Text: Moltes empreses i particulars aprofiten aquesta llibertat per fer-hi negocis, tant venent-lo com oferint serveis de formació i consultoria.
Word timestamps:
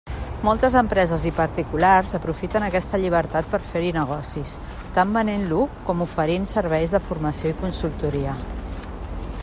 Moltes 0.45 0.75
empreses 0.79 1.25
i 1.29 1.33
particulars 1.39 2.15
aprofiten 2.19 2.65
aquesta 2.69 2.99
llibertat 3.03 3.51
per 3.51 3.59
fer-hi 3.73 3.91
negocis, 3.99 4.55
tant 4.95 5.13
venent-lo 5.19 5.61
com 5.91 6.03
oferint 6.07 6.51
serveis 6.55 6.97
de 6.97 7.05
formació 7.11 7.53
i 7.53 7.59
consultoria. 7.65 8.35